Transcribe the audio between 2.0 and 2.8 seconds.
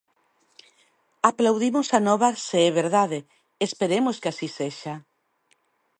nova se é